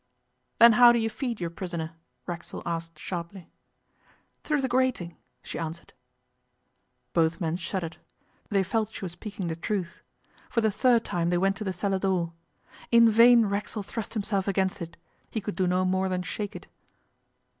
'Then 0.57 0.71
how 0.71 0.91
do 0.91 0.97
you 0.97 1.11
feed 1.11 1.39
your 1.39 1.51
prisoner?' 1.51 1.91
Racksole 2.25 2.63
asked 2.65 2.97
sharply. 2.97 3.51
'Through 4.43 4.61
the 4.61 4.67
grating,' 4.67 5.15
she 5.43 5.59
answered. 5.59 5.93
Both 7.13 7.39
men 7.39 7.55
shuddered. 7.55 7.97
They 8.49 8.63
felt 8.63 8.91
she 8.91 9.05
was 9.05 9.11
speaking 9.11 9.45
the 9.45 9.55
truth. 9.55 10.01
For 10.49 10.61
the 10.61 10.71
third 10.71 11.05
time 11.05 11.29
they 11.29 11.37
went 11.37 11.55
to 11.57 11.63
the 11.63 11.71
cellar 11.71 11.99
door. 11.99 12.33
In 12.89 13.11
vain 13.11 13.45
Racksole 13.45 13.83
thrust 13.83 14.15
himself 14.15 14.47
against 14.47 14.81
it; 14.81 14.97
he 15.29 15.39
could 15.39 15.55
do 15.55 15.67
no 15.67 15.85
more 15.85 16.09
than 16.09 16.23
shake 16.23 16.55
it. 16.55 16.67